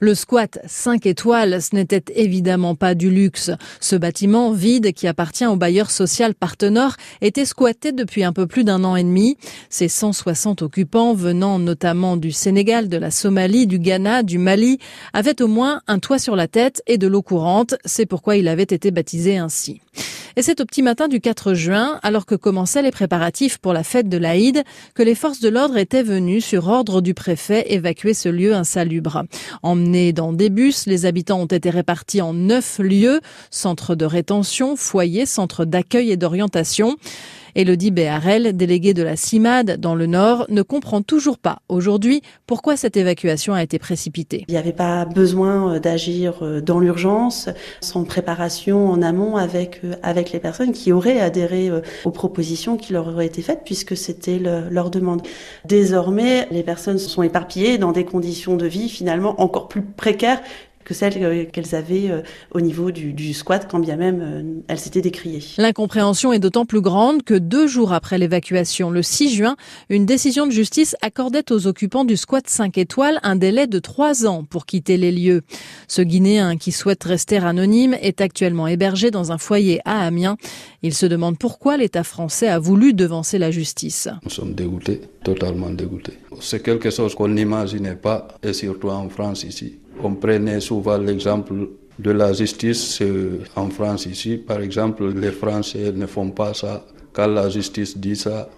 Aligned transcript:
Le 0.00 0.16
squat 0.16 0.58
5 0.66 1.06
étoiles, 1.06 1.62
ce 1.62 1.72
n'était 1.72 2.02
évidemment 2.16 2.74
pas 2.74 2.96
du 2.96 3.10
luxe. 3.10 3.52
Ce 3.78 3.94
bâtiment 3.94 4.50
vide 4.50 4.92
qui 4.92 5.06
appartient 5.06 5.46
au 5.46 5.54
bailleur 5.54 5.88
social 5.88 6.34
Partenor 6.34 6.96
était 7.20 7.44
squatté 7.44 7.92
depuis 7.92 8.24
un 8.24 8.32
peu 8.32 8.48
plus 8.48 8.64
d'un 8.64 8.82
an 8.82 8.96
et 8.96 9.04
demi. 9.04 9.38
Ces 9.70 9.86
160 9.86 10.62
occupants 10.62 11.14
venant 11.14 11.60
notamment 11.60 12.16
du 12.16 12.32
Sénégal, 12.32 12.88
de 12.88 12.96
la 12.96 13.12
Somalie, 13.12 13.68
du 13.68 13.78
Ghana, 13.78 14.24
du 14.24 14.38
Mali 14.38 14.80
avaient 15.12 15.40
au 15.40 15.46
moins 15.46 15.80
un 15.86 16.00
toit 16.00 16.18
sur 16.18 16.34
la 16.34 16.48
tête 16.48 16.82
et 16.88 16.98
de 16.98 17.06
l'eau 17.06 17.22
courante. 17.22 17.76
C'est 17.84 18.04
pourquoi 18.04 18.36
il 18.36 18.48
avait 18.48 18.64
été 18.64 18.90
baptisé 18.90 19.38
ainsi. 19.38 19.80
Et 20.36 20.42
c'est 20.42 20.60
au 20.60 20.64
petit 20.64 20.82
matin 20.82 21.06
du 21.06 21.20
4 21.20 21.54
juin, 21.54 22.00
alors 22.02 22.26
que 22.26 22.34
commençaient 22.34 22.82
les 22.82 22.90
préparatifs 22.90 23.58
pour 23.58 23.72
la 23.72 23.84
fête 23.84 24.08
de 24.08 24.16
l'Aïd, 24.16 24.64
que 24.94 25.02
les 25.02 25.14
forces 25.14 25.40
de 25.40 25.48
l'ordre 25.48 25.76
étaient 25.76 26.02
venues, 26.02 26.40
sur 26.40 26.68
ordre 26.68 27.00
du 27.00 27.14
préfet, 27.14 27.72
évacuer 27.72 28.14
ce 28.14 28.28
lieu 28.28 28.52
insalubre. 28.54 29.24
Emmenés 29.62 30.12
dans 30.12 30.32
des 30.32 30.50
bus, 30.50 30.86
les 30.86 31.06
habitants 31.06 31.40
ont 31.40 31.46
été 31.46 31.70
répartis 31.70 32.20
en 32.20 32.34
neuf 32.34 32.80
lieux, 32.80 33.20
centres 33.50 33.94
de 33.94 34.04
rétention, 34.04 34.74
foyers, 34.74 35.26
centres 35.26 35.64
d'accueil 35.64 36.10
et 36.10 36.16
d'orientation. 36.16 36.96
Elodie 37.54 37.92
Béharel, 37.92 38.56
déléguée 38.56 38.94
de 38.94 39.02
la 39.04 39.14
CIMAD 39.14 39.78
dans 39.78 39.94
le 39.94 40.06
Nord, 40.06 40.46
ne 40.48 40.62
comprend 40.62 41.02
toujours 41.02 41.38
pas 41.38 41.58
aujourd'hui 41.68 42.20
pourquoi 42.46 42.76
cette 42.76 42.96
évacuation 42.96 43.54
a 43.54 43.62
été 43.62 43.78
précipitée. 43.78 44.44
Il 44.48 44.52
n'y 44.52 44.58
avait 44.58 44.72
pas 44.72 45.04
besoin 45.04 45.74
euh, 45.74 45.78
d'agir 45.78 46.42
euh, 46.42 46.60
dans 46.60 46.80
l'urgence, 46.80 47.48
sans 47.80 48.02
préparation 48.04 48.90
en 48.90 49.02
amont 49.02 49.36
avec, 49.36 49.80
euh, 49.84 49.94
avec 50.02 50.32
les 50.32 50.40
personnes 50.40 50.72
qui 50.72 50.90
auraient 50.90 51.20
adhéré 51.20 51.70
aux 52.04 52.10
propositions 52.10 52.76
qui 52.76 52.92
leur 52.92 53.08
auraient 53.08 53.26
été 53.26 53.42
faites 53.42 53.62
puisque 53.64 53.96
c'était 53.96 54.38
leur 54.38 54.90
demande. 54.90 55.22
Désormais, 55.64 56.48
les 56.50 56.62
personnes 56.62 56.98
se 56.98 57.08
sont 57.08 57.22
éparpillées 57.22 57.78
dans 57.78 57.92
des 57.92 58.04
conditions 58.04 58.56
de 58.56 58.66
vie 58.66 58.88
finalement 58.88 59.40
encore 59.40 59.68
plus 59.68 59.82
précaires 59.82 60.40
que 60.84 60.94
celles 60.94 61.22
euh, 61.22 61.44
qu'elles 61.44 61.74
avaient 61.74 62.10
euh, 62.10 62.22
au 62.52 62.60
niveau 62.60 62.90
du, 62.90 63.34
squat, 63.34 63.66
quand 63.70 63.78
bien 63.78 63.96
même 63.96 64.20
euh, 64.22 64.62
elles 64.68 64.78
s'étaient 64.78 65.00
décriées. 65.00 65.42
L'incompréhension 65.58 66.32
est 66.32 66.38
d'autant 66.38 66.66
plus 66.66 66.80
grande 66.80 67.22
que 67.22 67.34
deux 67.34 67.66
jours 67.66 67.92
après 67.92 68.18
l'évacuation, 68.18 68.90
le 68.90 69.02
6 69.02 69.34
juin, 69.34 69.56
une 69.88 70.06
décision 70.06 70.46
de 70.46 70.52
justice 70.52 70.96
accordait 71.02 71.50
aux 71.50 71.66
occupants 71.66 72.04
du 72.04 72.16
squat 72.16 72.48
5 72.48 72.78
étoiles 72.78 73.18
un 73.22 73.36
délai 73.36 73.66
de 73.66 73.78
trois 73.78 74.26
ans 74.26 74.44
pour 74.44 74.66
quitter 74.66 74.96
les 74.96 75.12
lieux. 75.12 75.42
Ce 75.88 76.02
Guinéen 76.02 76.56
qui 76.56 76.72
souhaite 76.72 77.02
rester 77.04 77.38
anonyme 77.38 77.96
est 78.00 78.20
actuellement 78.20 78.66
hébergé 78.66 79.10
dans 79.10 79.32
un 79.32 79.38
foyer 79.38 79.80
à 79.84 80.06
Amiens. 80.06 80.36
Il 80.82 80.94
se 80.94 81.06
demande 81.06 81.38
pourquoi 81.38 81.76
l'État 81.76 82.04
français 82.04 82.48
a 82.48 82.58
voulu 82.58 82.92
devancer 82.92 83.38
la 83.38 83.50
justice. 83.50 84.08
Nous 84.22 84.30
sommes 84.30 84.54
dégoûtés, 84.54 85.00
totalement 85.22 85.70
dégoûtés. 85.70 86.18
C'est 86.40 86.62
quelque 86.62 86.90
chose 86.90 87.14
qu'on 87.14 87.28
n'imaginait 87.28 87.96
pas, 87.96 88.28
et 88.42 88.52
surtout 88.52 88.90
en 88.90 89.08
France 89.08 89.44
ici. 89.44 89.78
On 90.02 90.14
prenait 90.14 90.60
souvent 90.60 90.98
l'exemple 90.98 91.54
de 91.98 92.10
la 92.10 92.32
justice 92.32 93.02
en 93.56 93.70
France 93.70 94.06
ici. 94.06 94.36
Par 94.36 94.60
exemple, 94.60 95.12
les 95.14 95.30
Français 95.30 95.92
ne 95.92 96.06
font 96.06 96.30
pas 96.30 96.52
ça. 96.54 96.84
Quand 97.12 97.28
la 97.28 97.48
justice 97.48 97.96
dit 97.96 98.16
ça, 98.16 98.48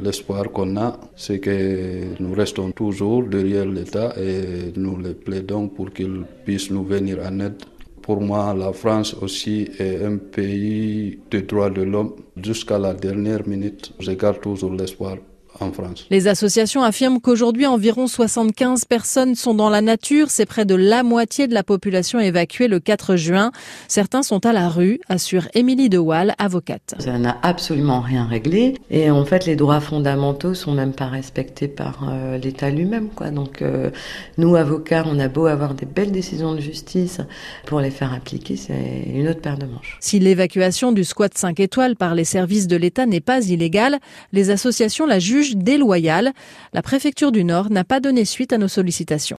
l'espoir 0.00 0.52
qu'on 0.52 0.76
a, 0.76 0.98
c'est 1.16 1.40
que 1.40 2.20
nous 2.20 2.34
restons 2.34 2.70
toujours 2.70 3.24
derrière 3.24 3.66
l'État 3.66 4.14
et 4.16 4.72
nous 4.76 4.98
les 4.98 5.14
plaidons 5.14 5.68
pour 5.68 5.92
qu'il 5.92 6.24
puisse 6.44 6.70
nous 6.70 6.84
venir 6.84 7.18
en 7.26 7.40
aide. 7.40 7.56
Pour 8.02 8.20
moi, 8.20 8.54
la 8.54 8.72
France 8.72 9.16
aussi 9.20 9.68
est 9.80 10.04
un 10.04 10.18
pays 10.18 11.18
de 11.30 11.40
droits 11.40 11.70
de 11.70 11.82
l'homme. 11.82 12.14
Jusqu'à 12.40 12.78
la 12.78 12.94
dernière 12.94 13.46
minute, 13.48 13.92
je 13.98 14.12
garde 14.12 14.40
toujours 14.40 14.72
l'espoir 14.72 15.16
France. 15.56 16.06
Les 16.10 16.28
associations 16.28 16.82
affirment 16.82 17.20
qu'aujourd'hui 17.20 17.66
environ 17.66 18.06
75 18.06 18.84
personnes 18.84 19.34
sont 19.34 19.54
dans 19.54 19.70
la 19.70 19.80
nature. 19.80 20.30
C'est 20.30 20.46
près 20.46 20.64
de 20.64 20.74
la 20.74 21.02
moitié 21.02 21.48
de 21.48 21.54
la 21.54 21.62
population 21.62 22.20
évacuée 22.20 22.68
le 22.68 22.80
4 22.80 23.16
juin. 23.16 23.52
Certains 23.88 24.22
sont 24.22 24.46
à 24.46 24.52
la 24.52 24.68
rue, 24.68 25.00
assure 25.08 25.48
Émilie 25.54 25.88
Dewal, 25.88 26.34
avocate. 26.38 26.94
Ça 26.98 27.18
n'a 27.18 27.36
absolument 27.42 28.00
rien 28.00 28.26
réglé. 28.26 28.74
Et 28.90 29.10
en 29.10 29.24
fait, 29.24 29.46
les 29.46 29.56
droits 29.56 29.80
fondamentaux 29.80 30.54
sont 30.54 30.72
même 30.72 30.92
pas 30.92 31.06
respectés 31.06 31.68
par 31.68 32.08
euh, 32.08 32.38
l'État 32.38 32.70
lui-même. 32.70 33.08
Quoi. 33.08 33.30
Donc, 33.30 33.62
euh, 33.62 33.90
nous, 34.38 34.56
avocats, 34.56 35.04
on 35.06 35.18
a 35.18 35.28
beau 35.28 35.46
avoir 35.46 35.74
des 35.74 35.86
belles 35.86 36.12
décisions 36.12 36.54
de 36.54 36.60
justice 36.60 37.20
pour 37.66 37.80
les 37.80 37.90
faire 37.90 38.12
appliquer, 38.12 38.56
c'est 38.56 39.04
une 39.14 39.28
autre 39.28 39.40
paire 39.40 39.58
de 39.58 39.66
manches. 39.66 39.96
Si 40.00 40.18
l'évacuation 40.18 40.92
du 40.92 41.04
squat 41.04 41.36
5 41.36 41.60
étoiles 41.60 41.96
par 41.96 42.14
les 42.14 42.24
services 42.24 42.66
de 42.66 42.76
l'État 42.76 43.06
n'est 43.06 43.20
pas 43.20 43.44
illégale, 43.46 43.98
les 44.32 44.50
associations 44.50 45.06
la 45.06 45.18
jugent 45.18 45.45
déloyale. 45.54 46.32
La 46.72 46.82
préfecture 46.82 47.30
du 47.30 47.44
Nord 47.44 47.70
n'a 47.70 47.84
pas 47.84 48.00
donné 48.00 48.24
suite 48.24 48.52
à 48.52 48.58
nos 48.58 48.68
sollicitations. 48.68 49.34